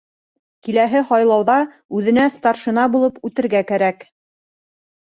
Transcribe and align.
Киләһе 0.67 1.01
һайлауҙа 1.09 1.59
үҙенә 1.99 2.27
старшина 2.39 2.89
булып 2.97 3.25
үтергә 3.31 3.65
кәрәк. 3.75 4.07